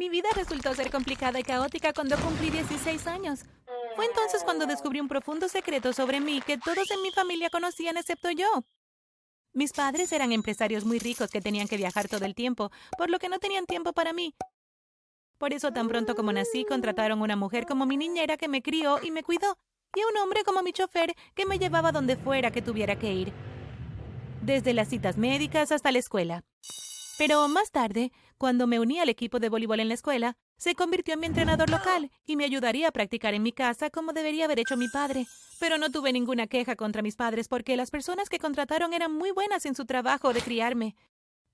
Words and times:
Mi 0.00 0.08
vida 0.08 0.30
resultó 0.34 0.74
ser 0.74 0.90
complicada 0.90 1.38
y 1.40 1.42
caótica 1.42 1.92
cuando 1.92 2.16
cumplí 2.16 2.48
16 2.48 3.06
años. 3.06 3.40
Fue 3.96 4.06
entonces 4.06 4.42
cuando 4.44 4.64
descubrí 4.64 4.98
un 4.98 5.08
profundo 5.08 5.46
secreto 5.46 5.92
sobre 5.92 6.20
mí 6.20 6.40
que 6.40 6.56
todos 6.56 6.90
en 6.90 7.02
mi 7.02 7.10
familia 7.10 7.50
conocían 7.50 7.98
excepto 7.98 8.30
yo. 8.30 8.64
Mis 9.52 9.74
padres 9.74 10.10
eran 10.12 10.32
empresarios 10.32 10.86
muy 10.86 11.00
ricos 11.00 11.30
que 11.30 11.42
tenían 11.42 11.68
que 11.68 11.76
viajar 11.76 12.08
todo 12.08 12.24
el 12.24 12.34
tiempo, 12.34 12.70
por 12.96 13.10
lo 13.10 13.18
que 13.18 13.28
no 13.28 13.38
tenían 13.40 13.66
tiempo 13.66 13.92
para 13.92 14.14
mí. 14.14 14.34
Por 15.36 15.52
eso 15.52 15.70
tan 15.70 15.86
pronto 15.86 16.14
como 16.14 16.32
nací 16.32 16.64
contrataron 16.64 17.20
una 17.20 17.36
mujer 17.36 17.66
como 17.66 17.84
mi 17.84 17.98
niñera 17.98 18.38
que 18.38 18.48
me 18.48 18.62
crió 18.62 19.00
y 19.02 19.10
me 19.10 19.22
cuidó, 19.22 19.58
y 19.94 20.00
a 20.00 20.06
un 20.06 20.16
hombre 20.16 20.44
como 20.44 20.62
mi 20.62 20.72
chofer 20.72 21.14
que 21.34 21.44
me 21.44 21.58
llevaba 21.58 21.92
donde 21.92 22.16
fuera 22.16 22.50
que 22.50 22.62
tuviera 22.62 22.98
que 22.98 23.12
ir. 23.12 23.32
Desde 24.40 24.72
las 24.72 24.88
citas 24.88 25.18
médicas 25.18 25.70
hasta 25.72 25.92
la 25.92 25.98
escuela. 25.98 26.42
Pero 27.20 27.46
más 27.48 27.70
tarde, 27.70 28.12
cuando 28.38 28.66
me 28.66 28.80
uní 28.80 28.98
al 28.98 29.10
equipo 29.10 29.40
de 29.40 29.50
voleibol 29.50 29.78
en 29.80 29.88
la 29.88 29.94
escuela, 29.94 30.38
se 30.56 30.74
convirtió 30.74 31.12
en 31.12 31.20
mi 31.20 31.26
entrenador 31.26 31.68
local 31.68 32.10
y 32.24 32.34
me 32.34 32.46
ayudaría 32.46 32.88
a 32.88 32.92
practicar 32.92 33.34
en 33.34 33.42
mi 33.42 33.52
casa 33.52 33.90
como 33.90 34.14
debería 34.14 34.46
haber 34.46 34.58
hecho 34.58 34.78
mi 34.78 34.88
padre. 34.88 35.26
Pero 35.58 35.76
no 35.76 35.90
tuve 35.90 36.14
ninguna 36.14 36.46
queja 36.46 36.76
contra 36.76 37.02
mis 37.02 37.16
padres 37.16 37.46
porque 37.46 37.76
las 37.76 37.90
personas 37.90 38.30
que 38.30 38.38
contrataron 38.38 38.94
eran 38.94 39.12
muy 39.12 39.32
buenas 39.32 39.66
en 39.66 39.74
su 39.74 39.84
trabajo 39.84 40.32
de 40.32 40.40
criarme. 40.40 40.96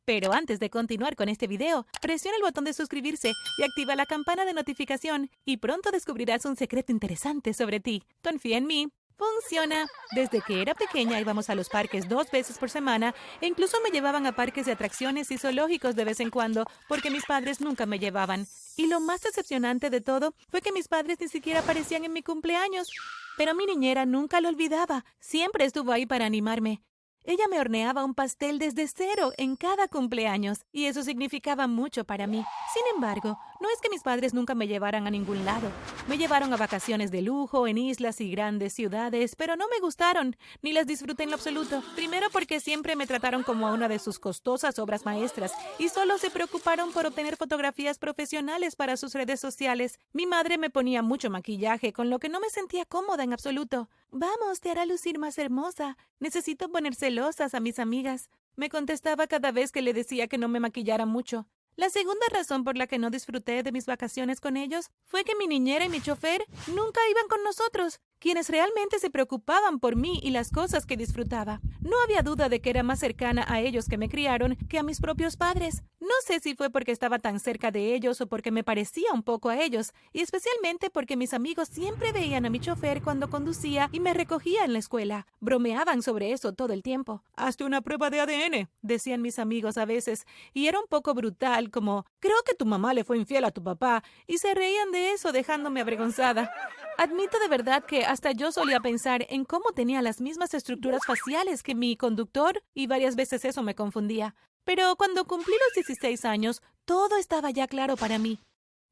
Pero 0.05 0.33
antes 0.33 0.61
de 0.61 0.71
continuar 0.71 1.17
con 1.17 1.29
este 1.29 1.49
video, 1.49 1.85
presiona 2.01 2.37
el 2.37 2.45
botón 2.45 2.63
de 2.63 2.73
suscribirse 2.73 3.33
y 3.59 3.63
activa 3.65 3.97
la 3.97 4.07
campana 4.07 4.45
de 4.45 4.55
notificación 4.55 5.33
y 5.45 5.57
pronto 5.57 5.91
descubrirás 5.91 6.45
un 6.45 6.55
secreto 6.55 6.93
interesante 6.93 7.53
sobre 7.55 7.81
ti. 7.81 8.05
Confía 8.23 8.59
en 8.59 8.69
mí. 8.69 8.87
Funciona. 9.17 9.87
Desde 10.13 10.43
que 10.43 10.61
era 10.61 10.75
pequeña 10.75 11.19
íbamos 11.19 11.49
a 11.49 11.55
los 11.55 11.71
parques 11.71 12.09
dos 12.09 12.31
veces 12.31 12.59
por 12.59 12.69
semana 12.69 13.15
e 13.41 13.47
incluso 13.47 13.79
me 13.83 13.91
llevaban 13.91 14.27
a 14.27 14.37
parques 14.37 14.67
de 14.67 14.73
atracciones 14.73 15.31
y 15.31 15.39
zoológicos 15.39 15.97
de 15.97 16.05
vez 16.05 16.21
en 16.21 16.31
cuando 16.31 16.65
porque 16.87 17.11
mis 17.11 17.25
padres 17.25 17.61
nunca 17.61 17.87
me 17.87 17.99
llevaban. 17.99 18.47
Y 18.77 18.89
lo 18.89 19.01
más 19.01 19.23
decepcionante 19.23 19.89
de 19.89 20.03
todo 20.03 20.35
fue 20.51 20.61
que 20.61 20.73
mis 20.73 20.89
padres 20.89 21.19
ni 21.19 21.29
siquiera 21.29 21.61
aparecían 21.61 22.05
en 22.05 22.13
mi 22.13 22.23
cumpleaños. 22.23 22.91
Pero 23.39 23.55
mi 23.55 23.65
niñera 23.65 24.05
nunca 24.05 24.41
lo 24.41 24.49
olvidaba. 24.49 25.05
Siempre 25.19 25.65
estuvo 25.65 25.93
ahí 25.93 26.05
para 26.05 26.27
animarme. 26.27 26.83
Ella 27.29 27.49
me 27.51 27.59
horneaba 27.59 28.05
un 28.05 28.15
pastel 28.15 28.61
desde 28.61 28.87
cero 28.87 29.33
en 29.37 29.57
cada 29.57 29.89
cumpleaños, 29.89 30.65
y 30.71 30.85
eso 30.85 31.03
significaba 31.03 31.67
mucho 31.67 32.05
para 32.05 32.29
mí. 32.29 32.45
Sin 32.73 32.85
embargo, 32.95 33.37
no 33.61 33.69
es 33.69 33.81
que 33.81 33.91
mis 33.91 34.05
padres 34.05 34.33
nunca 34.33 34.55
me 34.55 34.69
llevaran 34.69 35.09
a 35.09 35.11
ningún 35.11 35.45
lado. 35.45 35.69
Me 36.07 36.19
llevaron 36.19 36.53
a 36.53 36.57
vacaciones 36.57 37.11
de 37.11 37.23
lujo 37.23 37.67
en 37.67 37.79
islas 37.79 38.21
y 38.21 38.31
grandes 38.31 38.75
ciudades, 38.75 39.35
pero 39.35 39.57
no 39.57 39.67
me 39.67 39.81
gustaron, 39.81 40.37
ni 40.63 40.73
las 40.73 40.87
disfruté 40.87 41.25
en 41.25 41.31
lo 41.31 41.35
absoluto. 41.35 41.83
Primero 41.97 42.29
porque 42.31 42.61
siempre 42.61 42.95
me 42.95 43.09
trataron 43.09 43.43
como 43.43 43.67
a 43.67 43.73
una 43.73 43.89
de 43.89 43.99
sus 43.99 44.21
costosas 44.21 44.79
obras 44.79 45.05
maestras, 45.05 45.53
y 45.81 45.89
solo 45.89 46.19
se 46.19 46.31
preocuparon 46.31 46.93
por 46.93 47.07
obtener 47.07 47.37
fotografías 47.37 47.99
profesionales 47.99 48.77
para 48.77 48.97
sus 48.97 49.15
redes 49.15 49.41
sociales. 49.41 49.99
Mi 50.13 50.27
madre 50.27 50.59
me 50.59 50.71
ponía 50.71 51.03
mucho 51.03 51.29
maquillaje, 51.29 51.93
con 51.93 52.09
lo 52.09 52.21
que 52.21 52.29
no 52.29 52.39
me 52.39 52.51
sentía 52.51 52.85
cómoda 52.85 53.25
en 53.25 53.33
absoluto. 53.33 53.89
Vamos, 54.19 54.61
te 54.61 54.71
hará 54.71 54.87
lucir 54.87 55.19
más 55.19 55.37
hermosa. 55.37 55.99
Necesito 56.21 56.71
poner 56.71 56.95
celosas 56.95 57.53
a 57.53 57.61
mis 57.61 57.79
amigas. 57.79 58.31
Me 58.57 58.71
contestaba 58.71 59.27
cada 59.27 59.53
vez 59.53 59.73
que 59.73 59.83
le 59.83 59.93
decía 59.93 60.27
que 60.27 60.39
no 60.39 60.49
me 60.49 60.59
maquillara 60.59 61.05
mucho. 61.05 61.47
La 61.77 61.91
segunda 61.91 62.25
razón 62.33 62.65
por 62.65 62.79
la 62.79 62.87
que 62.87 62.99
no 62.99 63.11
disfruté 63.11 63.63
de 63.63 63.73
mis 63.73 63.85
vacaciones 63.85 64.41
con 64.41 64.57
ellos 64.57 64.89
fue 65.05 65.25
que 65.25 65.37
mi 65.37 65.47
niñera 65.47 65.85
y 65.85 65.91
mi 65.91 66.01
chofer 66.01 66.47
nunca 66.69 67.01
iban 67.11 67.29
con 67.29 67.45
nosotros 67.45 68.01
quienes 68.19 68.49
realmente 68.49 68.99
se 68.99 69.11
preocupaban 69.11 69.81
por 69.81 69.97
mí 69.97 70.19
y 70.23 70.31
las 70.31 70.51
cosas 70.51 70.87
que 70.87 70.97
disfrutaba. 70.97 71.61
No 71.83 72.01
había 72.03 72.23
duda 72.23 72.49
de 72.49 72.63
que 72.63 72.71
era 72.71 72.83
más 72.83 73.01
cercana 73.01 73.45
a 73.47 73.61
ellos 73.61 73.87
que 73.87 73.99
me 73.99 74.09
criaron 74.09 74.57
que 74.71 74.79
a 74.79 74.83
mis 74.83 75.03
propios 75.03 75.37
padres. 75.37 75.83
No 76.07 76.15
sé 76.25 76.39
si 76.39 76.55
fue 76.55 76.71
porque 76.71 76.93
estaba 76.93 77.19
tan 77.19 77.41
cerca 77.41 77.73
de 77.73 77.93
ellos 77.93 78.21
o 78.21 78.29
porque 78.29 78.53
me 78.53 78.63
parecía 78.63 79.13
un 79.13 79.25
poco 79.25 79.49
a 79.49 79.61
ellos, 79.61 79.93
y 80.13 80.21
especialmente 80.21 80.89
porque 80.89 81.17
mis 81.17 81.35
amigos 81.35 81.67
siempre 81.67 82.13
veían 82.13 82.47
a 82.47 82.51
mi 82.51 82.61
chofer 82.61 83.03
cuando 83.03 83.29
conducía 83.29 83.89
y 83.91 83.99
me 83.99 84.15
recogía 84.15 84.65
en 84.65 84.73
la 84.73 84.79
escuela. 84.79 85.27
Bromeaban 85.41 86.03
sobre 86.03 86.31
eso 86.31 86.53
todo 86.53 86.73
el 86.73 86.85
tiempo. 86.85 87.25
Hazte 87.35 87.65
una 87.65 87.81
prueba 87.81 88.09
de 88.09 88.21
ADN, 88.21 88.69
decían 88.83 89.21
mis 89.21 89.41
amigos 89.41 89.79
a 89.79 89.85
veces, 89.85 90.27
y 90.55 90.69
era 90.69 90.79
un 90.79 90.87
poco 90.87 91.13
brutal, 91.13 91.73
como 91.73 92.07
creo 92.21 92.41
que 92.45 92.55
tu 92.55 92.67
mamá 92.67 92.95
le 92.95 93.03
fue 93.03 93.19
infiel 93.19 93.45
a 93.45 93.51
tu 93.51 93.65
papá, 93.65 94.05
y 94.29 94.39
se 94.39 94.55
reían 94.55 94.93
de 94.93 95.11
eso 95.11 95.33
dejándome 95.33 95.81
avergonzada. 95.81 96.53
Admito 96.99 97.41
de 97.41 97.49
verdad 97.49 97.85
que 97.85 98.05
hasta 98.05 98.31
yo 98.31 98.53
solía 98.53 98.79
pensar 98.79 99.27
en 99.29 99.45
cómo 99.45 99.73
tenía 99.73 100.03
las 100.03 100.21
mismas 100.21 100.55
estructuras 100.55 101.05
faciales 101.05 101.65
que 101.65 101.75
mi 101.75 101.97
conductor 101.97 102.63
y 102.75 102.87
varias 102.87 103.17
veces 103.17 103.45
eso 103.45 103.65
me 103.65 103.75
confundía. 103.75 104.37
Pero 104.67 104.97
cuando 104.97 105.25
cumplí 105.27 105.55
los 105.55 105.75
16 105.75 106.25
años, 106.25 106.61
todo 106.85 107.17
estaba 107.19 107.53
ya 107.53 107.69
claro 107.69 107.97
para 107.97 108.19
mí. 108.19 108.41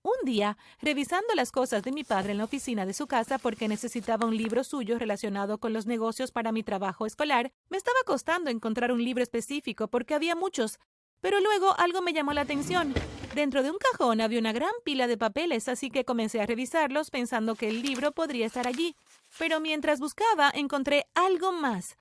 Un 0.03 0.25
día, 0.25 0.57
revisando 0.81 1.35
las 1.35 1.51
cosas 1.51 1.83
de 1.83 1.91
mi 1.91 2.05
padre 2.05 2.31
en 2.31 2.39
la 2.39 2.45
oficina 2.45 2.87
de 2.87 2.95
su 2.95 3.09
casa 3.09 3.39
porque 3.39 3.67
necesitaba 3.67 4.25
un 4.25 4.37
libro 4.37 4.62
suyo 4.62 5.01
relacionado 5.01 5.59
con 5.59 5.73
los 5.73 5.87
negocios 5.87 6.31
para 6.31 6.53
mi 6.53 6.62
trabajo 6.62 7.07
escolar, 7.07 7.51
me 7.71 7.77
estaba 7.77 7.99
costando 8.07 8.51
encontrar 8.51 8.93
un 8.93 9.03
libro 9.03 9.25
específico 9.25 9.89
porque 9.89 10.15
había 10.15 10.37
muchos, 10.37 10.79
pero 11.21 11.41
luego 11.41 11.75
algo 11.77 12.03
me 12.03 12.12
llamó 12.12 12.33
la 12.35 12.43
atención. 12.43 12.95
Dentro 13.35 13.65
de 13.65 13.73
un 13.73 13.79
cajón 13.79 14.21
había 14.21 14.39
una 14.39 14.53
gran 14.53 14.75
pila 14.85 15.09
de 15.09 15.19
papeles, 15.19 15.67
así 15.69 15.91
que 15.91 16.05
comencé 16.05 16.41
a 16.41 16.47
revisarlos 16.47 17.11
pensando 17.11 17.56
que 17.56 17.67
el 17.67 17.83
libro 17.83 18.12
podría 18.12 18.47
estar 18.47 18.69
allí. 18.69 18.95
Pero 19.39 19.59
mientras 19.59 19.99
buscaba, 19.99 20.53
encontré 20.55 21.06
algo 21.15 21.51
más. 21.51 21.97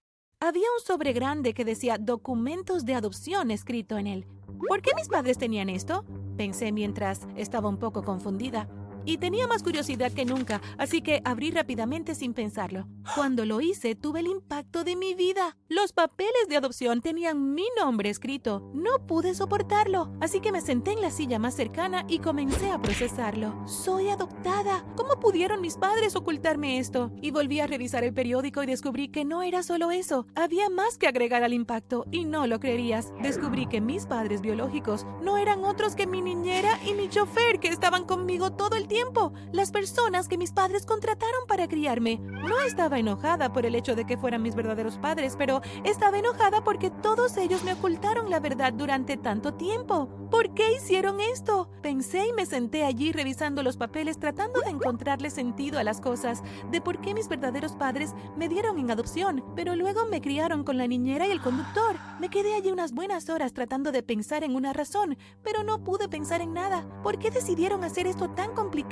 Había 0.45 0.67
un 0.77 0.85
sobre 0.85 1.13
grande 1.13 1.53
que 1.53 1.63
decía 1.63 1.97
documentos 1.97 2.83
de 2.83 2.95
adopción 2.95 3.49
escrito 3.49 3.97
en 3.97 4.07
él. 4.07 4.25
¿Por 4.67 4.81
qué 4.81 4.91
mis 4.93 5.07
padres 5.07 5.37
tenían 5.37 5.69
esto? 5.69 6.03
Pensé 6.35 6.73
mientras 6.73 7.29
estaba 7.37 7.69
un 7.69 7.77
poco 7.77 8.03
confundida 8.03 8.67
y 9.05 9.17
tenía 9.17 9.47
más 9.47 9.63
curiosidad 9.63 10.11
que 10.11 10.25
nunca, 10.25 10.61
así 10.77 11.01
que 11.01 11.21
abrí 11.25 11.51
rápidamente 11.51 12.15
sin 12.15 12.33
pensarlo. 12.33 12.87
Cuando 13.15 13.45
lo 13.45 13.61
hice, 13.61 13.95
tuve 13.95 14.21
el 14.21 14.27
impacto 14.27 14.83
de 14.83 14.95
mi 14.95 15.13
vida. 15.13 15.57
Los 15.67 15.91
papeles 15.93 16.47
de 16.47 16.57
adopción 16.57 17.01
tenían 17.01 17.53
mi 17.53 17.65
nombre 17.77 18.09
escrito. 18.09 18.71
No 18.73 19.05
pude 19.05 19.35
soportarlo, 19.35 20.13
así 20.21 20.39
que 20.39 20.51
me 20.51 20.61
senté 20.61 20.93
en 20.93 21.01
la 21.01 21.11
silla 21.11 21.39
más 21.39 21.55
cercana 21.55 22.05
y 22.07 22.19
comencé 22.19 22.71
a 22.71 22.81
procesarlo. 22.81 23.67
Soy 23.67 24.09
adoptada. 24.09 24.85
¿Cómo 24.95 25.19
pudieron 25.19 25.61
mis 25.61 25.77
padres 25.77 26.15
ocultarme 26.15 26.79
esto? 26.79 27.11
Y 27.21 27.31
volví 27.31 27.59
a 27.59 27.67
revisar 27.67 28.03
el 28.03 28.13
periódico 28.13 28.63
y 28.63 28.67
descubrí 28.67 29.09
que 29.09 29.25
no 29.25 29.43
era 29.43 29.63
solo 29.63 29.91
eso. 29.91 30.27
Había 30.35 30.69
más 30.69 30.97
que 30.97 31.07
agregar 31.07 31.43
al 31.43 31.53
impacto 31.53 32.05
y 32.11 32.25
no 32.25 32.47
lo 32.47 32.59
creerías. 32.59 33.13
Descubrí 33.21 33.67
que 33.67 33.81
mis 33.81 34.05
padres 34.05 34.41
biológicos 34.41 35.05
no 35.21 35.37
eran 35.37 35.65
otros 35.65 35.95
que 35.95 36.07
mi 36.07 36.21
niñera 36.21 36.79
y 36.87 36.93
mi 36.93 37.09
chofer 37.09 37.59
que 37.59 37.67
estaban 37.67 38.05
conmigo 38.05 38.53
todo 38.53 38.75
el 38.75 38.87
tiempo 38.87 38.92
tiempo, 38.93 39.33
las 39.51 39.71
personas 39.71 40.27
que 40.27 40.37
mis 40.37 40.51
padres 40.51 40.85
contrataron 40.85 41.47
para 41.47 41.67
criarme. 41.67 42.19
No 42.19 42.59
estaba 42.59 42.99
enojada 42.99 43.51
por 43.51 43.65
el 43.65 43.73
hecho 43.73 43.95
de 43.95 44.05
que 44.05 44.19
fueran 44.19 44.43
mis 44.43 44.53
verdaderos 44.53 44.99
padres, 44.99 45.33
pero 45.35 45.61
estaba 45.83 46.19
enojada 46.19 46.63
porque 46.63 46.91
todos 46.91 47.35
ellos 47.37 47.63
me 47.63 47.73
ocultaron 47.73 48.29
la 48.29 48.39
verdad 48.39 48.71
durante 48.71 49.17
tanto 49.17 49.55
tiempo. 49.55 50.09
¿Por 50.29 50.53
qué 50.53 50.75
hicieron 50.75 51.19
esto? 51.19 51.71
Pensé 51.81 52.27
y 52.27 52.33
me 52.33 52.45
senté 52.45 52.83
allí 52.83 53.11
revisando 53.11 53.63
los 53.63 53.77
papeles 53.77 54.19
tratando 54.19 54.61
de 54.61 54.69
encontrarle 54.69 55.31
sentido 55.31 55.79
a 55.79 55.83
las 55.83 55.99
cosas, 55.99 56.43
de 56.69 56.79
por 56.79 57.01
qué 57.01 57.15
mis 57.15 57.27
verdaderos 57.27 57.75
padres 57.75 58.13
me 58.37 58.47
dieron 58.47 58.77
en 58.77 58.91
adopción, 58.91 59.43
pero 59.55 59.75
luego 59.75 60.05
me 60.05 60.21
criaron 60.21 60.63
con 60.63 60.77
la 60.77 60.85
niñera 60.85 61.27
y 61.27 61.31
el 61.31 61.41
conductor. 61.41 61.97
Me 62.19 62.29
quedé 62.29 62.53
allí 62.53 62.71
unas 62.71 62.93
buenas 62.93 63.27
horas 63.29 63.53
tratando 63.53 63.91
de 63.91 64.03
pensar 64.03 64.43
en 64.43 64.55
una 64.55 64.71
razón, 64.71 65.17
pero 65.43 65.63
no 65.63 65.83
pude 65.83 66.07
pensar 66.09 66.41
en 66.41 66.53
nada. 66.53 66.87
¿Por 67.01 67.17
qué 67.17 67.31
decidieron 67.31 67.83
hacer 67.83 68.05
esto 68.05 68.29
tan 68.29 68.53
complicado? 68.53 68.82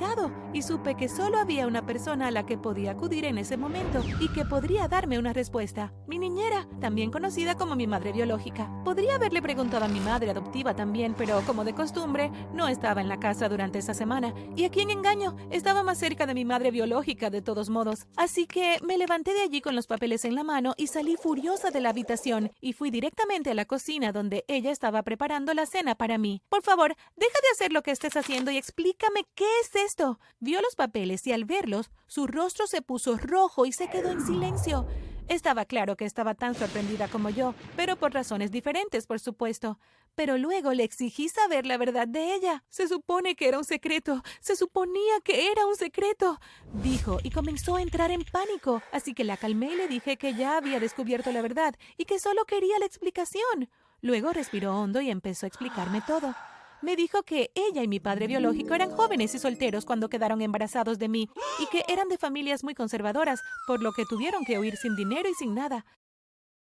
Y 0.54 0.64
supe 0.64 0.96
que 0.96 1.08
solo 1.08 1.40
había 1.40 1.66
una 1.66 1.86
persona 1.86 2.28
a 2.28 2.32
la 2.32 2.46
que 2.46 2.58
podía 2.58 2.92
acudir 2.92 3.24
en 3.24 3.38
ese 3.38 3.56
momento 3.56 4.04
y 4.20 4.28
que 4.30 4.44
podría 4.44 4.88
darme 4.88 5.18
una 5.18 5.32
respuesta. 5.32 5.94
Mi 6.08 6.20
niñera, 6.20 6.68
también 6.82 7.10
conocida 7.10 7.56
como 7.56 7.76
mi 7.76 7.88
madre 7.88 8.12
biológica. 8.12 8.70
Podría 8.84 9.16
haberle 9.16 9.42
preguntado 9.42 9.86
a 9.86 9.88
mi 9.88 10.02
madre 10.02 10.32
adoptiva 10.32 10.76
también, 10.76 11.14
pero 11.18 11.42
como 11.46 11.64
de 11.64 11.74
costumbre, 11.74 12.32
no 12.54 12.68
estaba 12.68 13.00
en 13.00 13.08
la 13.08 13.20
casa 13.20 13.48
durante 13.48 13.80
esa 13.80 13.94
semana. 13.94 14.34
¿Y 14.56 14.66
a 14.66 14.70
quién 14.70 14.90
engaño? 14.90 15.38
Estaba 15.52 15.84
más 15.84 16.00
cerca 16.00 16.26
de 16.26 16.34
mi 16.34 16.44
madre 16.44 16.72
biológica 16.72 17.30
de 17.30 17.42
todos 17.42 17.70
modos. 17.70 18.08
Así 18.18 18.46
que 18.46 18.80
me 18.84 18.98
levanté 18.98 19.34
de 19.34 19.44
allí 19.44 19.62
con 19.62 19.76
los 19.76 19.88
papeles 19.88 20.26
en 20.26 20.36
la 20.36 20.44
mano 20.44 20.74
y 20.76 20.88
salí 20.88 21.16
furiosa 21.16 21.72
de 21.72 21.80
la 21.80 21.90
habitación 21.90 22.52
y 22.60 22.74
fui 22.74 22.92
directamente 22.92 23.52
a 23.52 23.56
la 23.56 23.66
cocina 23.66 24.12
donde 24.12 24.44
ella 24.50 24.72
estaba 24.72 25.04
preparando 25.04 25.54
la 25.54 25.66
cena 25.66 25.96
para 25.96 26.18
mí. 26.18 26.42
Por 26.50 26.62
favor, 26.62 26.96
deja 27.16 27.40
de 27.42 27.52
hacer 27.54 27.72
lo 27.72 27.84
que 27.84 27.92
estés 27.92 28.18
haciendo 28.18 28.52
y 28.52 28.58
explícame 28.58 29.26
qué 29.36 29.46
es 29.62 29.76
esto. 29.86 30.20
Vio 30.40 30.62
los 30.62 30.76
papeles 30.76 31.26
y 31.28 31.34
al 31.34 31.46
verlos, 31.46 31.92
su 32.08 32.28
rostro 32.28 32.68
se 32.68 32.82
puso 32.82 33.18
rojo 33.18 33.66
y 33.66 33.72
se 33.72 33.90
quedó 33.90 34.12
en 34.12 34.26
silencio. 34.26 34.88
Estaba 35.28 35.66
claro 35.66 35.96
que 35.96 36.06
estaba 36.06 36.36
tan 36.36 36.56
sorprendida 36.56 37.08
como 37.08 37.30
yo, 37.30 37.56
pero 37.78 37.96
por 37.96 38.14
razones 38.14 38.52
diferentes, 38.52 39.08
por 39.08 39.20
supuesto. 39.20 39.80
Pero 40.14 40.38
luego 40.38 40.74
le 40.74 40.84
exigí 40.84 41.30
saber 41.30 41.66
la 41.66 41.78
verdad 41.78 42.08
de 42.08 42.36
ella. 42.36 42.64
Se 42.70 42.88
supone 42.88 43.36
que 43.36 43.48
era 43.48 43.58
un 43.58 43.64
secreto. 43.64 44.24
Se 44.42 44.58
suponía 44.58 45.22
que 45.24 45.50
era 45.50 45.66
un 45.66 45.78
secreto. 45.78 46.38
Dijo 46.84 47.20
y 47.24 47.30
comenzó 47.30 47.78
a 47.78 47.82
entrar 47.82 48.12
en 48.12 48.26
pánico. 48.26 48.82
Así 48.92 49.14
que 49.14 49.24
la 49.24 49.38
calmé 49.38 49.72
y 49.72 49.78
le 49.78 49.88
dije 49.88 50.18
que 50.18 50.34
ya 50.34 50.58
había 50.58 50.82
descubierto 50.82 51.32
la 51.32 51.42
verdad 51.42 51.76
y 51.98 52.04
que 52.04 52.20
solo 52.20 52.44
quería 52.44 52.78
la 52.80 52.86
explicación. 52.86 53.70
Luego 54.02 54.34
respiró 54.34 54.76
hondo 54.76 55.00
y 55.00 55.10
empezó 55.10 55.46
a 55.46 55.48
explicarme 55.48 56.02
todo. 56.02 56.36
Me 56.82 56.96
dijo 56.96 57.22
que 57.24 57.52
ella 57.54 57.84
y 57.84 57.88
mi 57.88 58.00
padre 58.00 58.26
biológico 58.26 58.74
eran 58.74 58.92
jóvenes 58.92 59.36
y 59.36 59.40
solteros 59.40 59.86
cuando 59.86 60.10
quedaron 60.10 60.42
embarazados 60.42 60.98
de 60.98 61.10
mí 61.10 61.30
y 61.60 61.68
que 61.68 61.84
eran 61.88 62.08
de 62.08 62.18
familias 62.18 62.64
muy 62.64 62.74
conservadoras, 62.74 63.42
por 63.68 63.84
lo 63.84 63.92
que 63.92 64.06
tuvieron 64.06 64.44
que 64.46 64.58
huir 64.58 64.76
sin 64.78 64.96
dinero 64.96 65.30
y 65.30 65.36
sin 65.36 65.54
nada. 65.54 65.86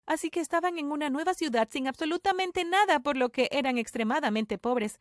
Así 0.05 0.29
que 0.29 0.39
estaban 0.39 0.77
en 0.77 0.91
una 0.91 1.09
nueva 1.09 1.33
ciudad 1.33 1.67
sin 1.71 1.87
absolutamente 1.87 2.63
nada, 2.63 2.99
por 2.99 3.17
lo 3.17 3.29
que 3.29 3.49
eran 3.51 3.77
extremadamente 3.77 4.57
pobres. 4.59 4.99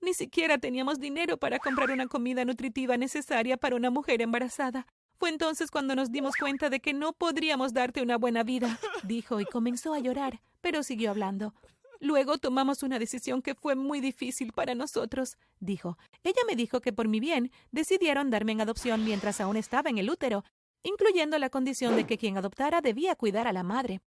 Ni 0.00 0.12
siquiera 0.12 0.58
teníamos 0.58 0.98
dinero 0.98 1.38
para 1.38 1.58
comprar 1.58 1.90
una 1.90 2.06
comida 2.06 2.44
nutritiva 2.44 2.98
necesaria 2.98 3.56
para 3.56 3.76
una 3.76 3.90
mujer 3.90 4.20
embarazada. 4.20 4.86
Fue 5.16 5.30
entonces 5.30 5.70
cuando 5.70 5.94
nos 5.94 6.10
dimos 6.10 6.36
cuenta 6.36 6.68
de 6.68 6.80
que 6.80 6.92
no 6.92 7.14
podríamos 7.14 7.72
darte 7.72 8.02
una 8.02 8.18
buena 8.18 8.42
vida, 8.42 8.78
dijo 9.04 9.40
y 9.40 9.46
comenzó 9.46 9.94
a 9.94 10.00
llorar, 10.00 10.42
pero 10.60 10.82
siguió 10.82 11.10
hablando. 11.10 11.54
Luego 12.04 12.36
tomamos 12.36 12.82
una 12.82 12.98
decisión 12.98 13.40
que 13.40 13.54
fue 13.54 13.76
muy 13.76 13.98
difícil 14.02 14.52
para 14.52 14.74
nosotros, 14.74 15.38
dijo. 15.58 15.96
Ella 16.22 16.42
me 16.46 16.54
dijo 16.54 16.82
que 16.82 16.92
por 16.92 17.08
mi 17.08 17.18
bien 17.18 17.50
decidieron 17.72 18.28
darme 18.28 18.52
en 18.52 18.60
adopción 18.60 19.06
mientras 19.06 19.40
aún 19.40 19.56
estaba 19.56 19.88
en 19.88 19.96
el 19.96 20.10
útero, 20.10 20.44
incluyendo 20.82 21.38
la 21.38 21.48
condición 21.48 21.96
de 21.96 22.04
que 22.04 22.18
quien 22.18 22.36
adoptara 22.36 22.82
debía 22.82 23.16
cuidar 23.16 23.48
a 23.48 23.54
la 23.54 23.62
madre. 23.62 24.02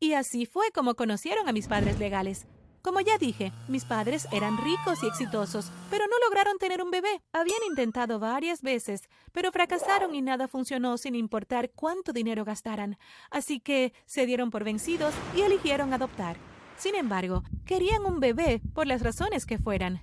Y 0.00 0.14
así 0.14 0.46
fue 0.46 0.70
como 0.72 0.94
conocieron 0.94 1.50
a 1.50 1.52
mis 1.52 1.68
padres 1.68 1.98
legales. 1.98 2.46
Como 2.80 2.98
ya 3.02 3.18
dije, 3.18 3.52
mis 3.68 3.84
padres 3.84 4.26
eran 4.32 4.56
ricos 4.56 5.02
y 5.02 5.06
exitosos, 5.06 5.70
pero 5.90 6.06
no 6.06 6.16
lograron 6.26 6.56
tener 6.56 6.82
un 6.82 6.90
bebé. 6.90 7.20
Habían 7.34 7.62
intentado 7.68 8.20
varias 8.20 8.62
veces, 8.62 9.02
pero 9.32 9.52
fracasaron 9.52 10.14
y 10.14 10.22
nada 10.22 10.48
funcionó 10.48 10.96
sin 10.96 11.14
importar 11.14 11.72
cuánto 11.72 12.14
dinero 12.14 12.46
gastaran. 12.46 12.96
Así 13.30 13.60
que 13.60 13.92
se 14.06 14.24
dieron 14.24 14.50
por 14.50 14.64
vencidos 14.64 15.12
y 15.36 15.42
eligieron 15.42 15.92
adoptar. 15.92 16.38
Sin 16.82 16.96
embargo, 16.96 17.44
querían 17.64 18.04
un 18.04 18.18
bebé 18.18 18.60
por 18.74 18.88
las 18.88 19.02
razones 19.02 19.46
que 19.46 19.56
fueran. 19.56 20.00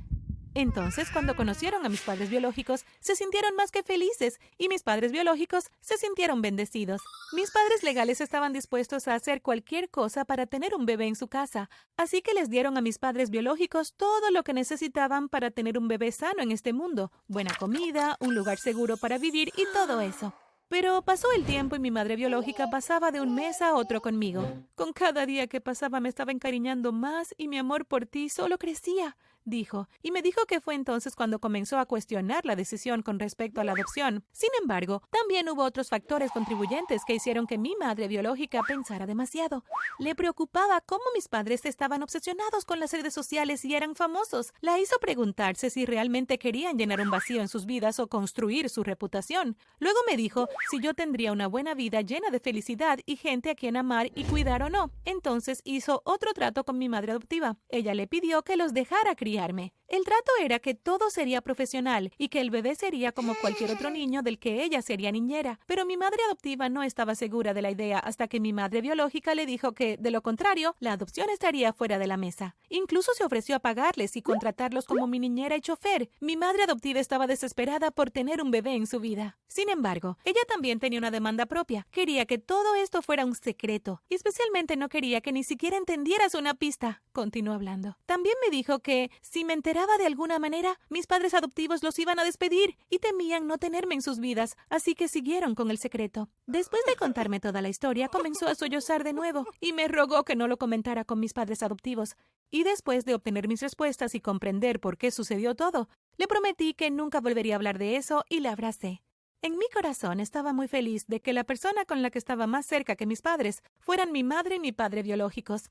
Entonces, 0.54 1.10
cuando 1.12 1.36
conocieron 1.36 1.86
a 1.86 1.90
mis 1.90 2.00
padres 2.00 2.30
biológicos, 2.30 2.86
se 3.02 3.18
sintieron 3.18 3.54
más 3.58 3.70
que 3.70 3.84
felices 3.84 4.40
y 4.58 4.70
mis 4.70 4.82
padres 4.82 5.12
biológicos 5.12 5.72
se 5.82 5.98
sintieron 5.98 6.42
bendecidos. 6.42 7.02
Mis 7.34 7.52
padres 7.52 7.84
legales 7.84 8.22
estaban 8.22 8.54
dispuestos 8.54 9.10
a 9.10 9.16
hacer 9.16 9.42
cualquier 9.42 9.90
cosa 9.90 10.24
para 10.24 10.46
tener 10.46 10.74
un 10.74 10.86
bebé 10.86 11.08
en 11.08 11.18
su 11.18 11.28
casa, 11.28 11.70
así 11.98 12.22
que 12.22 12.34
les 12.34 12.50
dieron 12.50 12.78
a 12.78 12.82
mis 12.82 12.98
padres 12.98 13.30
biológicos 13.30 13.94
todo 13.98 14.32
lo 14.32 14.46
que 14.46 14.54
necesitaban 14.54 15.28
para 15.28 15.52
tener 15.52 15.78
un 15.78 15.90
bebé 15.90 16.14
sano 16.14 16.42
en 16.42 16.54
este 16.54 16.72
mundo, 16.72 17.12
buena 17.28 17.54
comida, 17.60 18.16
un 18.22 18.36
lugar 18.36 18.58
seguro 18.58 18.96
para 18.96 19.18
vivir 19.18 19.52
y 19.58 19.66
todo 19.74 20.00
eso. 20.00 20.34
Pero 20.70 21.02
pasó 21.02 21.28
el 21.36 21.46
tiempo 21.46 21.76
y 21.76 21.80
mi 21.80 21.90
madre 21.90 22.16
biológica 22.16 22.70
pasaba 22.70 23.10
de 23.10 23.20
un 23.22 23.34
mes 23.34 23.60
a 23.60 23.74
otro 23.74 24.02
conmigo. 24.02 24.48
Con 24.76 24.94
cada 24.94 25.26
día 25.26 25.48
que 25.48 25.62
pasaba 25.62 26.00
me 26.00 26.10
estaba 26.10 26.32
encariñando 26.32 26.92
más 26.92 27.34
y 27.38 27.48
mi 27.48 27.58
amor 27.58 27.88
por 27.88 28.06
ti 28.06 28.30
solo 28.30 28.60
crecía 28.60 29.18
dijo, 29.46 29.90
y 30.02 30.12
me 30.12 30.22
dijo 30.22 30.46
que 30.46 30.62
fue 30.62 30.76
entonces 30.76 31.16
cuando 31.16 31.40
comenzó 31.40 31.80
a 31.80 31.86
cuestionar 31.86 32.46
la 32.46 32.56
decisión 32.56 33.02
con 33.02 33.20
respecto 33.20 33.62
a 33.62 33.64
la 33.64 33.74
adopción. 33.74 34.24
Sin 34.32 34.50
embargo, 34.62 35.02
también 35.10 35.50
hubo 35.50 35.64
otros 35.64 35.90
factores 35.90 36.32
contribuyentes 36.32 37.04
que 37.06 37.16
hicieron 37.16 37.48
que 37.48 37.58
mi 37.58 37.76
madre 37.80 38.08
biológica 38.08 38.62
pensara 38.68 39.06
demasiado. 39.06 39.64
Le 39.98 40.16
preocupaba 40.16 40.82
cómo 40.82 41.04
mis 41.14 41.28
padres 41.28 41.66
estaban 41.66 42.04
obsesionados 42.04 42.66
con 42.66 42.80
las 42.80 42.94
redes 42.94 43.14
sociales 43.14 43.66
y 43.66 43.76
eran 43.76 43.96
famosos. 43.96 44.54
La 44.62 44.80
hizo 44.80 44.98
preguntarse 45.00 45.70
si 45.70 45.86
realmente 45.86 46.38
querían 46.38 46.78
llenar 46.78 47.02
un 47.02 47.10
vacío 47.10 47.42
en 47.42 47.48
sus 47.48 47.66
vidas 47.66 48.00
o 48.00 48.08
construir 48.08 48.70
su 48.70 48.84
reputación. 48.84 49.58
Luego 49.80 50.00
me 50.08 50.18
dijo 50.18 50.48
si 50.70 50.80
yo 50.82 50.94
tendría 50.94 51.32
una 51.32 51.48
buena 51.48 51.74
vida 51.74 52.02
llena 52.02 52.30
de 52.30 52.40
felicidad 52.40 53.00
y 53.06 53.16
gente 53.16 53.50
a 53.50 53.56
quien 53.56 53.78
amar 53.78 54.12
y 54.16 54.26
cuidar 54.26 54.64
o 54.64 54.70
no. 54.70 54.92
Entonces 55.06 55.62
hizo 55.64 56.02
otro 56.06 56.34
trato 56.34 56.64
con 56.64 56.78
mi 56.78 56.90
madre 56.90 57.12
adoptiva. 57.12 57.58
Ella 57.70 57.94
le 57.94 58.08
pidió 58.08 58.44
que 58.44 58.58
los 58.58 58.74
dejara 58.74 59.16
criar 59.16 59.29
enfriarme 59.30 59.74
el 59.90 60.04
trato 60.04 60.32
era 60.42 60.60
que 60.60 60.76
todo 60.76 61.10
sería 61.10 61.42
profesional 61.42 62.12
y 62.18 62.30
que 62.30 62.42
el 62.42 62.52
bebé 62.52 62.76
sería 62.76 63.12
como 63.12 63.34
cualquier 63.36 63.72
otro 63.72 63.90
niño 63.90 64.22
del 64.22 64.38
que 64.38 64.64
ella 64.64 64.82
sería 64.82 65.12
niñera, 65.12 65.60
pero 65.66 65.86
mi 65.86 65.98
madre 65.98 66.20
adoptiva 66.28 66.70
no 66.70 66.84
estaba 66.84 67.16
segura 67.16 67.56
de 67.56 67.64
la 67.64 67.72
idea 67.72 67.98
hasta 67.98 68.28
que 68.28 68.40
mi 68.40 68.54
madre 68.54 68.82
biológica 68.82 69.34
le 69.34 69.48
dijo 69.48 69.74
que, 69.74 69.98
de 69.98 70.12
lo 70.12 70.22
contrario, 70.22 70.76
la 70.80 70.94
adopción 70.94 71.30
estaría 71.32 71.74
fuera 71.74 71.98
de 71.98 72.06
la 72.06 72.18
mesa. 72.18 72.56
Incluso 72.70 73.14
se 73.16 73.24
ofreció 73.24 73.56
a 73.56 73.60
pagarles 73.60 74.16
y 74.16 74.22
contratarlos 74.22 74.86
como 74.86 75.08
mi 75.08 75.18
niñera 75.18 75.58
y 75.58 75.62
chofer. 75.62 76.10
Mi 76.20 76.38
madre 76.38 76.64
adoptiva 76.64 77.00
estaba 77.00 77.26
desesperada 77.26 77.90
por 77.90 78.12
tener 78.12 78.44
un 78.44 78.52
bebé 78.52 78.76
en 78.76 78.86
su 78.86 79.00
vida. 79.00 79.40
Sin 79.48 79.70
embargo, 79.70 80.20
ella 80.24 80.42
también 80.48 80.80
tenía 80.80 81.00
una 81.00 81.10
demanda 81.10 81.48
propia. 81.48 81.88
Quería 81.90 82.28
que 82.28 82.38
todo 82.38 82.76
esto 82.76 83.02
fuera 83.02 83.26
un 83.26 83.34
secreto, 83.34 84.04
y 84.08 84.14
especialmente 84.16 84.78
no 84.78 84.88
quería 84.90 85.22
que 85.22 85.32
ni 85.32 85.44
siquiera 85.44 85.78
entendieras 85.78 86.36
una 86.36 86.54
pista. 86.54 87.02
Continuó 87.12 87.56
hablando. 87.56 87.98
También 88.06 88.36
me 88.46 88.56
dijo 88.56 88.80
que 88.80 89.10
si 89.22 89.44
me 89.44 89.54
enteraba 89.54 89.79
de 89.98 90.06
alguna 90.06 90.40
manera, 90.40 90.80
mis 90.90 91.08
padres 91.08 91.34
adoptivos 91.34 91.84
los 91.84 91.98
iban 92.00 92.20
a 92.20 92.24
despedir 92.24 92.76
y 92.90 93.00
temían 93.00 93.48
no 93.48 93.58
tenerme 93.58 93.96
en 93.96 94.02
sus 94.02 94.20
vidas, 94.20 94.56
así 94.70 94.96
que 94.96 95.08
siguieron 95.08 95.56
con 95.56 95.72
el 95.72 95.78
secreto. 95.78 96.30
Después 96.46 96.82
de 96.86 96.96
contarme 96.96 97.40
toda 97.40 97.62
la 97.62 97.70
historia, 97.70 98.10
comenzó 98.10 98.48
a 98.48 98.56
sollozar 98.56 99.04
de 99.04 99.14
nuevo 99.14 99.46
y 99.60 99.74
me 99.74 99.88
rogó 99.88 100.24
que 100.24 100.36
no 100.36 100.48
lo 100.48 100.58
comentara 100.58 101.06
con 101.06 101.20
mis 101.20 101.34
padres 101.34 101.64
adoptivos. 101.64 102.16
Y 102.52 102.64
después 102.64 103.06
de 103.06 103.14
obtener 103.14 103.48
mis 103.48 103.62
respuestas 103.62 104.16
y 104.16 104.22
comprender 104.22 104.80
por 104.80 104.98
qué 104.98 105.12
sucedió 105.12 105.56
todo, 105.56 105.90
le 106.18 106.28
prometí 106.28 106.74
que 106.74 106.92
nunca 106.92 107.22
volvería 107.22 107.56
a 107.56 107.58
hablar 107.58 107.78
de 107.78 107.96
eso 107.96 108.24
y 108.30 108.40
la 108.40 108.52
abracé. 108.52 109.04
En 109.42 109.58
mi 109.58 109.66
corazón 109.74 110.20
estaba 110.20 110.52
muy 110.52 110.68
feliz 110.68 111.08
de 111.08 111.22
que 111.22 111.32
la 111.32 111.46
persona 111.46 111.86
con 111.86 112.02
la 112.02 112.10
que 112.10 112.20
estaba 112.20 112.46
más 112.48 112.66
cerca 112.66 112.98
que 112.98 113.06
mis 113.06 113.22
padres 113.22 113.64
fueran 113.80 114.12
mi 114.12 114.24
madre 114.24 114.56
y 114.56 114.60
mi 114.60 114.74
padre 114.74 115.04
biológicos. 115.04 115.70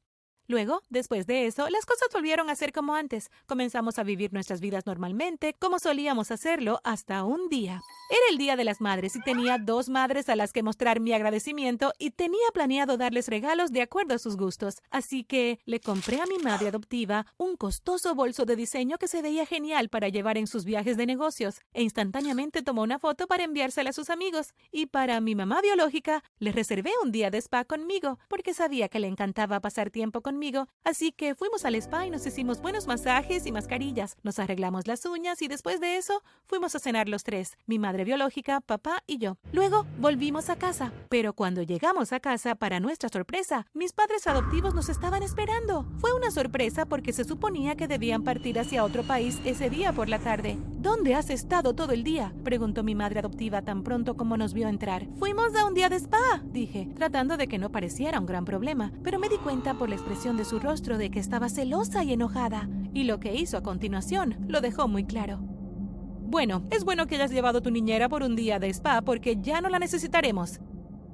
Luego, 0.51 0.81
después 0.89 1.27
de 1.27 1.45
eso, 1.45 1.69
las 1.69 1.85
cosas 1.85 2.09
volvieron 2.11 2.49
a 2.49 2.57
ser 2.57 2.73
como 2.73 2.95
antes. 2.95 3.31
Comenzamos 3.45 3.99
a 3.99 4.03
vivir 4.03 4.33
nuestras 4.33 4.63
vidas 4.63 4.87
normalmente, 4.87 5.55
como 5.59 5.79
solíamos 5.79 6.31
hacerlo 6.31 6.81
hasta 6.85 7.23
un 7.23 7.51
día. 7.51 7.83
Era 8.09 8.21
el 8.31 8.39
Día 8.39 8.57
de 8.57 8.65
las 8.65 8.81
Madres 8.81 9.15
y 9.15 9.21
tenía 9.21 9.59
dos 9.59 9.91
madres 9.91 10.31
a 10.31 10.37
las 10.37 10.55
que 10.55 10.63
mostrar 10.63 11.01
mi 11.01 11.13
agradecimiento 11.13 11.93
y 11.99 12.13
tenía 12.13 12.49
planeado 12.55 12.97
darles 12.97 13.29
regalos 13.29 13.73
de 13.73 13.83
acuerdo 13.83 14.15
a 14.15 14.19
sus 14.19 14.39
gustos. 14.39 14.79
Así 14.91 15.23
que 15.23 15.61
le 15.67 15.81
compré 15.81 16.19
a 16.23 16.25
mi 16.25 16.39
madre 16.39 16.69
adoptiva 16.69 17.27
un 17.37 17.59
costoso 17.59 18.15
bolso 18.15 18.47
de 18.47 18.57
diseño 18.57 18.97
que 18.97 19.09
se 19.09 19.21
veía 19.21 19.45
genial 19.45 19.91
para 19.91 20.09
llevar 20.09 20.39
en 20.39 20.47
sus 20.47 20.65
viajes 20.65 20.97
de 20.97 21.05
negocios 21.05 21.61
e 21.75 21.83
instantáneamente 21.83 22.63
tomó 22.63 22.81
una 22.81 22.99
foto 22.99 23.27
para 23.27 23.45
enviársela 23.45 23.91
a 23.91 23.93
sus 23.93 24.09
amigos. 24.09 24.55
Y 24.73 24.87
para 24.87 25.21
mi 25.21 25.35
mamá 25.35 25.61
biológica, 25.61 26.25
le 26.39 26.53
reservé 26.53 26.93
un 27.05 27.13
día 27.13 27.31
de 27.31 27.37
spa 27.37 27.67
conmigo 27.67 28.19
porque 28.31 28.55
sabía 28.55 28.89
que 28.89 29.01
le 29.01 29.09
encantaba 29.09 29.61
pasar 29.61 29.91
tiempo 29.91 30.23
conmigo 30.23 30.38
así 30.85 31.13
que 31.13 31.35
fuimos 31.35 31.65
al 31.65 31.75
spa 31.75 32.07
y 32.07 32.11
nos 32.11 32.27
hicimos 32.27 32.61
buenos 32.61 32.87
masajes 32.87 33.47
y 33.47 33.53
mascarillas, 33.53 34.17
nos 34.23 34.39
arreglamos 34.39 34.87
las 34.87 35.05
uñas 35.05 35.43
y 35.43 35.49
después 35.49 35.81
de 35.81 35.97
eso 35.97 36.23
fuimos 36.47 36.75
a 36.75 36.79
cenar 36.79 37.09
los 37.09 37.25
tres, 37.25 37.57
mi 37.67 37.79
madre 37.79 38.05
biológica, 38.05 38.61
papá 38.61 39.03
y 39.07 39.19
yo. 39.19 39.37
Luego 39.53 39.87
volvimos 39.99 40.49
a 40.49 40.57
casa, 40.57 40.93
pero 41.09 41.33
cuando 41.33 41.63
llegamos 41.63 42.13
a 42.13 42.21
casa, 42.21 42.55
para 42.55 42.81
nuestra 42.81 43.09
sorpresa, 43.09 43.67
mis 43.75 43.93
padres 43.93 44.27
adoptivos 44.27 44.75
nos 44.75 44.89
estaban 44.89 45.23
esperando. 45.23 45.87
Fue 45.99 46.13
una 46.13 46.31
sorpresa 46.31 46.87
porque 46.87 47.13
se 47.13 47.25
suponía 47.25 47.77
que 47.77 47.89
debían 47.89 48.23
partir 48.23 48.59
hacia 48.59 48.85
otro 48.85 49.03
país 49.03 49.39
ese 49.45 49.71
día 49.71 49.93
por 49.93 50.09
la 50.09 50.19
tarde. 50.19 50.57
¿Dónde 50.81 51.15
has 51.15 51.31
estado 51.31 51.75
todo 51.75 51.93
el 51.93 52.05
día? 52.05 52.33
preguntó 52.45 52.83
mi 52.83 52.95
madre 52.95 53.21
adoptiva 53.21 53.63
tan 53.63 53.83
pronto 53.83 54.17
como 54.17 54.37
nos 54.37 54.55
vio 54.55 54.69
entrar. 54.69 55.07
Fuimos 55.19 55.55
a 55.57 55.67
un 55.67 55.75
día 55.75 55.89
de 55.89 55.97
spa, 55.97 56.43
dije, 56.45 56.89
tratando 56.95 57.37
de 57.37 57.49
que 57.49 57.59
no 57.59 57.71
pareciera 57.71 58.21
un 58.21 58.27
gran 58.27 58.45
problema, 58.45 58.93
pero 59.03 59.19
me 59.19 59.29
di 59.29 59.37
cuenta 59.39 59.75
por 59.75 59.89
la 59.89 59.97
expresión 60.29 60.37
de 60.37 60.45
su 60.45 60.59
rostro 60.59 60.99
de 60.99 61.11
que 61.11 61.21
estaba 61.21 61.49
celosa 61.49 62.05
y 62.05 62.13
enojada, 62.13 62.69
y 62.93 63.05
lo 63.05 63.19
que 63.19 63.35
hizo 63.35 63.57
a 63.57 63.63
continuación 63.63 64.37
lo 64.47 64.61
dejó 64.61 64.87
muy 64.87 65.05
claro. 65.05 65.39
Bueno, 65.41 66.65
es 66.71 66.85
bueno 66.85 67.07
que 67.07 67.15
hayas 67.15 67.31
llevado 67.31 67.59
a 67.59 67.63
tu 67.63 67.71
niñera 67.71 68.11
por 68.11 68.23
un 68.23 68.37
día 68.37 68.59
de 68.59 68.69
spa 68.69 69.01
porque 69.01 69.39
ya 69.41 69.63
no 69.63 69.71
la 69.71 69.79
necesitaremos, 69.79 70.61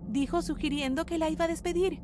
dijo 0.08 0.42
sugiriendo 0.42 1.06
que 1.06 1.18
la 1.18 1.30
iba 1.30 1.44
a 1.44 1.48
despedir. 1.48 2.00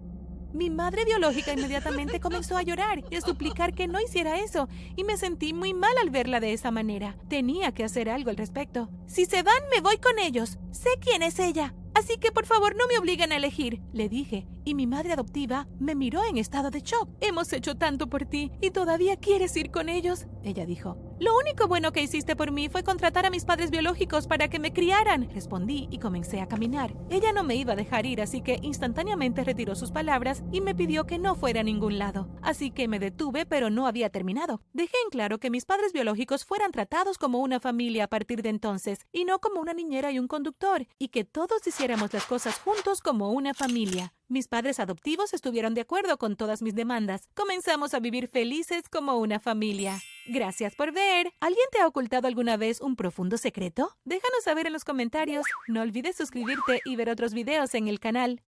Mi 0.53 0.71
madre 0.71 1.05
biológica 1.05 1.53
inmediatamente 1.53 2.21
comenzó 2.27 2.57
a 2.57 2.63
llorar 2.63 3.03
y 3.11 3.17
a 3.17 3.21
suplicar 3.21 3.75
que 3.75 3.89
no 3.89 4.01
hiciera 4.01 4.39
eso, 4.39 4.69
y 4.95 5.03
me 5.03 5.17
sentí 5.17 5.53
muy 5.53 5.75
mal 5.75 5.97
al 6.01 6.11
verla 6.11 6.39
de 6.39 6.53
esa 6.53 6.71
manera. 6.71 7.17
Tenía 7.29 7.73
que 7.73 7.83
hacer 7.83 8.09
algo 8.09 8.31
al 8.31 8.37
respecto. 8.37 8.89
Si 9.07 9.25
se 9.25 9.43
van, 9.43 9.63
me 9.75 9.81
voy 9.81 9.97
con 9.97 10.21
ellos. 10.21 10.61
Sé 10.71 10.91
quién 11.01 11.23
es 11.23 11.41
ella. 11.41 11.75
Así 11.95 12.19
que 12.19 12.31
por 12.31 12.47
favor 12.47 12.77
no 12.77 12.87
me 12.87 12.99
obliguen 12.99 13.33
a 13.33 13.37
elegir, 13.37 13.81
le 13.93 14.09
dije, 14.09 14.47
y 14.71 14.75
mi 14.75 14.87
madre 14.87 15.13
adoptiva 15.13 15.67
me 15.81 15.97
miró 15.97 16.25
en 16.25 16.37
estado 16.37 16.71
de 16.71 16.81
shock. 16.81 17.09
Hemos 17.21 17.53
hecho 17.53 17.75
tanto 17.75 18.07
por 18.07 18.25
ti 18.25 18.53
y 18.61 18.71
todavía 18.71 19.17
quieres 19.17 19.57
ir 19.57 19.73
con 19.73 19.89
ellos, 19.89 20.27
ella 20.45 20.65
dijo. 20.65 20.97
Lo 21.19 21.37
único 21.37 21.67
bueno 21.67 21.93
que 21.93 22.03
hiciste 22.03 22.37
por 22.37 22.53
mí 22.53 22.69
fue 22.69 22.85
contratar 22.85 23.27
a 23.27 23.31
mis 23.31 23.45
padres 23.45 23.73
biológicos 23.73 24.29
para 24.29 24.49
que 24.49 24.61
me 24.61 24.73
criaran, 24.73 25.29
respondí 25.31 25.89
y 25.91 25.99
comencé 25.99 26.41
a 26.41 26.47
caminar. 26.47 26.95
Ella 27.11 27.33
no 27.33 27.43
me 27.43 27.57
iba 27.57 27.73
a 27.73 27.77
dejar 27.77 28.07
ir, 28.07 28.23
así 28.23 28.43
que 28.43 28.61
instantáneamente 28.63 29.43
retiró 29.43 29.75
sus 29.75 29.91
palabras 29.91 30.45
y 30.53 30.61
me 30.61 30.75
pidió 30.75 31.05
que 31.05 31.19
no 31.19 31.35
fuera 31.35 31.61
a 31.61 31.65
ningún 31.65 31.99
lado. 31.99 32.29
Así 32.41 32.71
que 32.71 32.87
me 32.87 33.01
detuve, 33.01 33.47
pero 33.47 33.71
no 33.71 33.89
había 33.89 34.09
terminado. 34.09 34.63
Dejé 34.73 34.97
en 35.05 35.11
claro 35.11 35.39
que 35.39 35.51
mis 35.51 35.65
padres 35.65 35.93
biológicos 35.93 36.45
fueran 36.45 36.71
tratados 36.71 37.19
como 37.19 37.41
una 37.41 37.59
familia 37.59 38.05
a 38.05 38.09
partir 38.09 38.41
de 38.43 38.51
entonces 38.51 39.01
y 39.13 39.25
no 39.25 39.41
como 39.41 39.61
una 39.61 39.75
niñera 39.75 40.13
y 40.13 40.21
un 40.21 40.29
conductor, 40.29 40.87
y 40.97 41.09
que 41.09 41.25
todos 41.25 41.67
hiciéramos 41.67 42.13
las 42.13 42.25
cosas 42.25 42.61
juntos 42.61 43.01
como 43.03 43.33
una 43.33 43.53
familia. 43.53 44.15
Mis 44.31 44.47
padres 44.47 44.79
adoptivos 44.79 45.35
estuvieron 45.35 45.75
de 45.75 45.81
acuerdo 45.81 46.17
con 46.17 46.37
todas 46.37 46.63
mis 46.63 46.77
demandas. 46.77 47.29
Comenzamos 47.35 47.95
a 47.95 47.99
vivir 47.99 48.29
felices 48.29 48.89
como 48.89 49.17
una 49.17 49.41
familia. 49.41 50.01
Gracias 50.25 50.77
por 50.77 50.93
ver. 50.93 51.33
¿Alguien 51.41 51.67
te 51.73 51.81
ha 51.81 51.89
ocultado 51.89 52.29
alguna 52.29 52.57
vez 52.57 52.81
un 52.81 52.95
profundo 52.95 53.39
secreto? 53.39 53.97
Déjanos 54.05 54.45
saber 54.45 54.69
en 54.69 54.73
los 54.73 54.85
comentarios. 54.85 55.45
No 55.67 55.81
olvides 55.83 56.15
suscribirte 56.15 56.81
y 56.85 56.95
ver 56.95 57.11
otros 57.11 57.35
videos 57.35 57.75
en 57.75 57.89
el 57.89 57.99
canal. 57.99 58.39